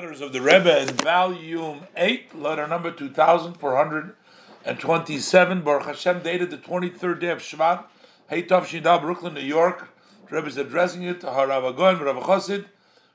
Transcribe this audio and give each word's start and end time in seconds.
Letters 0.00 0.22
of 0.22 0.32
the 0.32 0.40
Rebbe 0.40 0.80
in 0.80 0.88
volume 0.94 1.82
8, 1.94 2.34
letter 2.34 2.66
number 2.66 2.90
2427, 2.90 5.60
Baruch 5.60 5.84
Hashem, 5.84 6.22
dated 6.22 6.50
the 6.50 6.56
23rd 6.56 7.20
day 7.20 7.28
of 7.28 7.40
Shvat, 7.40 7.84
Heitov 8.30 8.64
Shida, 8.64 8.98
Brooklyn, 8.98 9.34
New 9.34 9.42
York. 9.42 9.90
The 10.26 10.36
Rebbe 10.36 10.48
is 10.48 10.56
addressing 10.56 11.02
it 11.02 11.20
to 11.20 11.26
Harav 11.26 11.74
Agoin, 11.74 12.00
Rav 12.00 12.16
Chosid, 12.16 12.64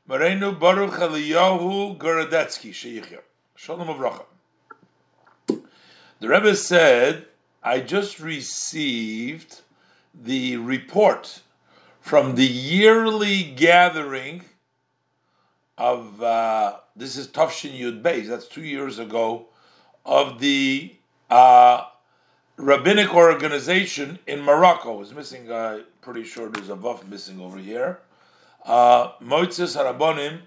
Marenu 0.07 0.59
Baruch 0.59 0.91
Eliyahu 0.91 1.97
Gorodetsky, 1.97 2.69
Sheikhir. 2.69 3.21
Shalom 3.55 3.87
Avracha. 3.87 4.25
The 6.19 6.29
Rebbe 6.29 6.55
said, 6.55 7.25
I 7.63 7.79
just 7.79 8.19
received 8.19 9.61
the 10.13 10.57
report 10.57 11.41
from 11.99 12.35
the 12.35 12.45
yearly 12.45 13.41
gathering 13.41 14.43
of 15.77 16.21
uh, 16.21 16.77
this 16.95 17.17
is 17.17 17.27
Tafshin 17.27 17.77
Yud 17.77 18.01
Beis. 18.01 18.27
That's 18.27 18.47
two 18.47 18.63
years 18.63 18.99
ago 18.99 19.47
of 20.05 20.39
the 20.39 20.95
uh, 21.29 21.85
rabbinic 22.57 23.13
organization 23.13 24.19
in 24.27 24.41
Morocco. 24.41 25.01
Is 25.01 25.13
missing. 25.13 25.51
Uh, 25.51 25.81
pretty 26.01 26.23
sure 26.23 26.49
there's 26.49 26.69
a 26.69 26.75
buff 26.75 27.05
missing 27.07 27.39
over 27.41 27.57
here. 27.57 27.99
Uh, 28.63 29.11
Moitzes 29.21 29.75
Harabonim 29.75 30.41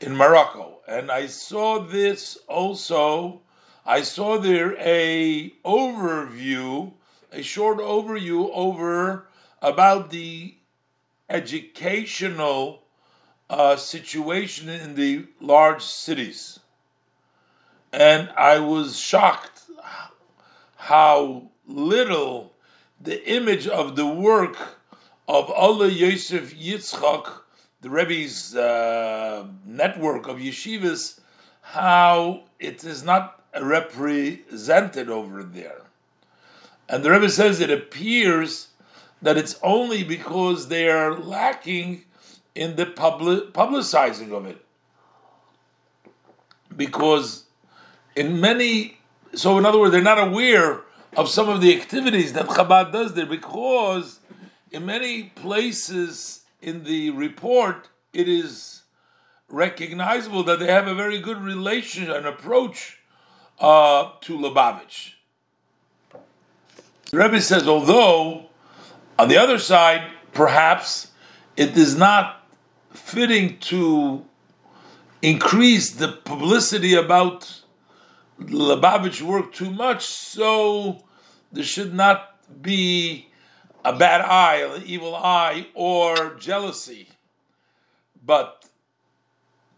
in 0.00 0.16
Morocco, 0.16 0.78
and 0.86 1.10
I 1.10 1.26
saw 1.26 1.78
this 1.80 2.38
also. 2.46 3.40
I 3.86 4.02
saw 4.02 4.36
there 4.36 4.76
a 4.78 5.50
overview, 5.64 6.92
a 7.32 7.42
short 7.42 7.78
overview 7.78 8.50
over 8.52 9.26
about 9.62 10.10
the 10.10 10.56
educational 11.30 12.82
uh, 13.50 13.76
situation 13.76 14.68
in 14.68 14.94
the 14.94 15.26
large 15.40 15.82
cities. 15.82 16.60
And 17.92 18.30
I 18.36 18.58
was 18.58 18.98
shocked 18.98 19.62
how 20.76 21.50
little 21.66 22.52
the 23.00 23.26
image 23.30 23.66
of 23.66 23.96
the 23.96 24.06
work 24.06 24.78
of 25.26 25.46
Oholei 25.48 25.96
Yosef 25.96 26.54
Yitzchak, 26.54 27.30
the 27.80 27.90
Rebbe's 27.90 28.56
uh, 28.56 29.46
network 29.64 30.26
of 30.26 30.38
yeshivas, 30.38 31.20
how 31.62 32.44
it 32.58 32.84
is 32.84 33.04
not 33.04 33.44
represented 33.60 35.08
over 35.08 35.42
there. 35.42 35.82
And 36.88 37.04
the 37.04 37.10
Rebbe 37.10 37.28
says 37.28 37.60
it 37.60 37.70
appears 37.70 38.68
that 39.20 39.36
it's 39.36 39.58
only 39.62 40.02
because 40.02 40.68
they 40.68 40.88
are 40.88 41.14
lacking 41.14 42.04
in 42.54 42.76
the 42.76 42.86
public 42.86 43.52
publicizing 43.52 44.32
of 44.32 44.46
it. 44.46 44.64
Because 46.76 47.44
in 48.14 48.40
many, 48.40 48.98
so 49.34 49.58
in 49.58 49.66
other 49.66 49.78
words, 49.78 49.92
they're 49.92 50.02
not 50.02 50.18
aware 50.18 50.82
of 51.16 51.28
some 51.28 51.48
of 51.48 51.60
the 51.60 51.74
activities 51.74 52.32
that 52.34 52.46
Chabad 52.46 52.92
does 52.92 53.14
there 53.14 53.26
because 53.26 54.20
in 54.70 54.84
many 54.84 55.24
places 55.34 56.44
in 56.60 56.84
the 56.84 57.10
report 57.10 57.88
it 58.12 58.28
is 58.28 58.82
recognizable 59.48 60.42
that 60.44 60.58
they 60.58 60.66
have 60.66 60.86
a 60.86 60.94
very 60.94 61.18
good 61.18 61.38
relation 61.38 62.10
and 62.10 62.26
approach 62.26 62.98
uh, 63.60 64.10
to 64.20 64.38
Lubavitch. 64.38 65.12
The 67.10 67.16
Rebbe 67.16 67.40
says, 67.40 67.66
although 67.66 68.46
on 69.18 69.28
the 69.28 69.38
other 69.38 69.58
side, 69.58 70.10
perhaps 70.32 71.08
it 71.56 71.76
is 71.76 71.96
not 71.96 72.37
fitting 72.90 73.58
to 73.58 74.24
increase 75.22 75.90
the 75.90 76.08
publicity 76.08 76.94
about 76.94 77.62
Lubavitch 78.40 79.20
work 79.20 79.52
too 79.52 79.70
much, 79.70 80.06
so 80.06 81.02
there 81.52 81.64
should 81.64 81.92
not 81.92 82.36
be 82.62 83.28
a 83.84 83.96
bad 83.96 84.20
eye, 84.20 84.56
an 84.56 84.82
evil 84.86 85.14
eye, 85.14 85.66
or 85.74 86.34
jealousy. 86.34 87.08
But 88.24 88.66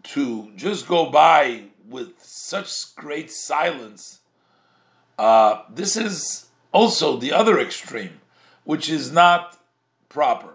to 0.03 0.51
just 0.57 0.89
go 0.89 1.11
by 1.11 1.65
with 1.89 2.13
such 2.19 2.95
great 2.97 3.31
silence, 3.31 4.21
uh, 5.19 5.63
this 5.71 5.97
is 5.97 6.49
also 6.73 7.17
the 7.17 7.33
other 7.33 7.59
extreme, 7.59 8.21
which 8.65 8.89
is 8.89 9.13
not 9.13 9.59
proper. 10.09 10.55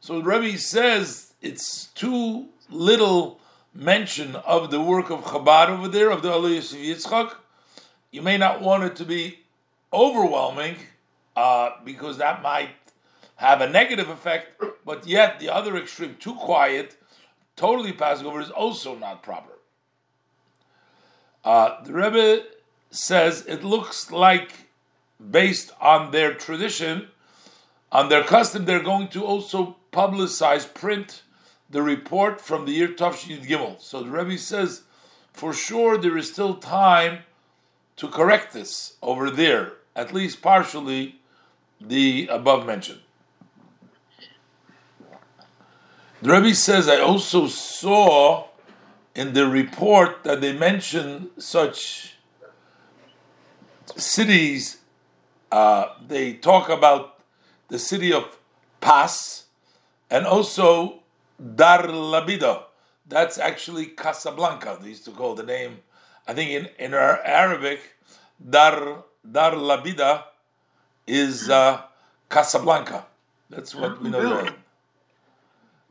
So 0.00 0.20
the 0.20 0.24
Rebbe 0.24 0.58
says 0.58 1.34
it's 1.46 1.86
too 2.02 2.48
little 2.70 3.40
mention 3.72 4.34
of 4.36 4.70
the 4.70 4.80
work 4.80 5.10
of 5.10 5.24
Chabad 5.24 5.68
over 5.68 5.88
there, 5.88 6.10
of 6.10 6.22
the 6.22 6.30
Oholei 6.30 6.56
Yosef 6.56 6.80
Yitzchak. 6.80 7.34
You 8.10 8.22
may 8.22 8.36
not 8.36 8.60
want 8.60 8.84
it 8.84 8.96
to 8.96 9.04
be 9.04 9.40
overwhelming, 9.92 10.76
uh, 11.36 11.70
because 11.84 12.18
that 12.18 12.42
might 12.42 12.70
have 13.36 13.60
a 13.60 13.68
negative 13.68 14.08
effect, 14.08 14.60
but 14.84 15.06
yet 15.06 15.38
the 15.38 15.48
other 15.48 15.76
extreme, 15.76 16.16
too 16.18 16.34
quiet, 16.34 16.96
totally 17.54 17.92
passing 17.92 18.26
over, 18.26 18.40
is 18.40 18.50
also 18.50 18.96
not 18.96 19.22
proper. 19.22 19.52
Uh, 21.44 21.82
the 21.84 21.92
Rebbe 21.92 22.44
says 22.90 23.44
it 23.46 23.62
looks 23.62 24.10
like, 24.10 24.50
based 25.30 25.70
on 25.80 26.10
their 26.10 26.34
tradition, 26.34 27.08
on 27.92 28.08
their 28.08 28.24
custom, 28.24 28.64
they're 28.64 28.82
going 28.82 29.08
to 29.08 29.24
also 29.24 29.76
publicize, 29.92 30.72
print 30.72 31.22
the 31.70 31.82
report 31.82 32.40
from 32.40 32.64
the 32.64 32.72
year 32.72 32.88
Tafshin 32.88 33.44
Gimel. 33.44 33.80
So 33.80 34.02
the 34.02 34.10
Rebbe 34.10 34.38
says, 34.38 34.82
for 35.32 35.52
sure, 35.52 35.98
there 35.98 36.16
is 36.16 36.30
still 36.30 36.54
time 36.54 37.20
to 37.96 38.08
correct 38.08 38.52
this 38.52 38.96
over 39.02 39.30
there, 39.30 39.72
at 39.94 40.12
least 40.12 40.42
partially, 40.42 41.20
the 41.80 42.28
above 42.30 42.66
mentioned. 42.66 43.00
The 46.22 46.32
Rebbe 46.32 46.54
says, 46.54 46.88
I 46.88 46.98
also 46.98 47.46
saw 47.46 48.48
in 49.14 49.32
the 49.32 49.46
report 49.46 50.24
that 50.24 50.40
they 50.40 50.52
mention 50.52 51.30
such 51.38 52.14
cities. 53.96 54.78
Uh, 55.50 55.86
they 56.06 56.34
talk 56.34 56.68
about 56.68 57.20
the 57.68 57.78
city 57.78 58.12
of 58.12 58.38
Pas 58.80 59.46
and 60.10 60.26
also 60.26 61.02
Dar 61.38 61.84
Labida. 61.84 62.64
That's 63.08 63.38
actually 63.38 63.86
Casablanca. 63.86 64.78
They 64.80 64.88
used 64.88 65.04
to 65.04 65.10
call 65.12 65.34
the 65.34 65.42
name. 65.42 65.78
I 66.26 66.34
think 66.34 66.50
in, 66.50 66.68
in 66.78 66.94
our 66.94 67.22
Arabic, 67.22 67.80
Dar 68.50 69.04
Dar 69.30 69.52
Labida 69.52 70.24
is 71.06 71.48
uh, 71.48 71.82
Casablanca. 72.28 73.06
That's 73.48 73.74
what 73.74 74.00
we 74.02 74.10
know. 74.10 74.42
There. 74.42 74.54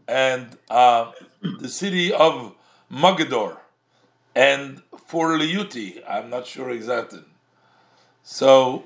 And 0.07 0.57
uh, 0.69 1.11
the 1.41 1.69
city 1.69 2.13
of 2.13 2.53
Mogador 2.91 3.57
and 4.35 4.81
Port 5.07 5.39
Lyautey, 5.39 6.01
I'm 6.07 6.29
not 6.29 6.45
sure 6.45 6.69
exactly. 6.69 7.23
So 8.23 8.85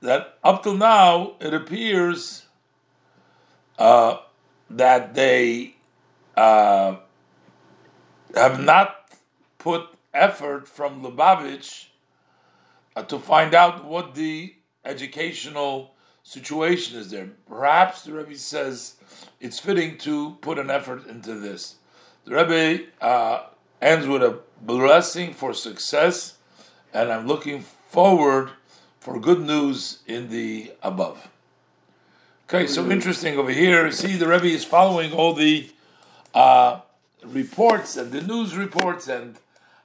that 0.00 0.38
up 0.44 0.62
till 0.62 0.76
now, 0.76 1.34
it 1.40 1.54
appears 1.54 2.46
uh, 3.78 4.18
that 4.68 5.14
they 5.14 5.76
uh, 6.36 6.96
have 8.34 8.60
not 8.60 9.10
put 9.58 9.88
effort 10.14 10.68
from 10.68 11.02
Lubavitch 11.02 11.86
uh, 12.96 13.02
to 13.02 13.18
find 13.18 13.54
out 13.54 13.84
what 13.84 14.14
the 14.14 14.54
educational 14.84 15.94
situation 16.22 16.98
is 16.98 17.10
there. 17.10 17.30
Perhaps 17.48 18.02
the 18.02 18.12
Rebbe 18.12 18.36
says 18.36 18.96
it's 19.40 19.58
fitting 19.58 19.98
to 19.98 20.36
put 20.40 20.58
an 20.58 20.70
effort 20.70 21.06
into 21.06 21.34
this. 21.34 21.76
The 22.24 22.34
Rebbe 22.34 22.84
uh, 23.00 23.46
ends 23.80 24.06
with 24.06 24.22
a 24.22 24.40
blessing 24.60 25.34
for 25.34 25.52
success, 25.52 26.38
and 26.94 27.12
I'm 27.12 27.26
looking 27.26 27.64
forward 27.88 28.50
for 29.00 29.18
good 29.18 29.40
news 29.40 29.98
in 30.06 30.28
the 30.28 30.72
above. 30.82 31.28
Okay, 32.48 32.66
so 32.66 32.88
interesting 32.90 33.38
over 33.38 33.50
here. 33.50 33.90
See, 33.90 34.16
the 34.16 34.28
Rebbe 34.28 34.46
is 34.46 34.64
following 34.64 35.12
all 35.12 35.32
the 35.32 35.70
uh, 36.34 36.80
reports 37.24 37.96
and 37.96 38.12
the 38.12 38.20
news 38.20 38.56
reports 38.56 39.08
and 39.08 39.36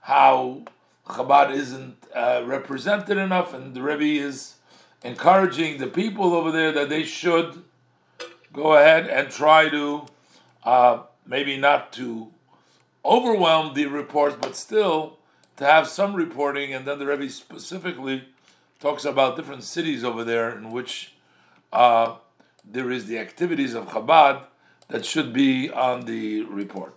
how 0.02 0.64
Chabad 1.08 1.52
isn't 1.52 1.96
uh, 2.14 2.44
represented 2.46 3.18
enough, 3.18 3.54
and 3.54 3.74
the 3.74 3.82
Rebbe 3.82 4.26
is 4.26 4.56
encouraging 5.04 5.78
the 5.78 5.88
people 5.88 6.34
over 6.34 6.52
there 6.52 6.72
that 6.72 6.90
they 6.90 7.04
should 7.04 7.64
go 8.52 8.74
ahead 8.74 9.08
and 9.08 9.30
try 9.30 9.70
to 9.70 10.06
uh, 10.64 11.04
maybe 11.26 11.58
not 11.58 11.94
to 11.94 12.30
overwhelm 13.06 13.74
the 13.74 13.86
reports, 13.86 14.36
but 14.40 14.56
still 14.56 15.18
to 15.56 15.66
have 15.66 15.88
some 15.88 16.14
reporting. 16.14 16.74
And 16.74 16.86
then 16.86 17.00
the 17.00 17.06
Rebbe 17.06 17.30
specifically 17.30 18.26
talks 18.80 19.06
about 19.06 19.36
different 19.36 19.64
cities 19.64 20.04
over 20.04 20.24
there 20.24 20.56
in 20.56 20.72
which 20.72 21.14
uh, 21.72 22.16
there 22.66 22.92
is 22.92 23.06
the 23.06 23.18
activities 23.18 23.74
of 23.74 23.88
Chabad 23.88 24.44
that 24.90 25.06
should 25.06 25.34
be 25.34 25.70
on 25.70 26.06
the 26.06 26.44
report. 26.44 26.94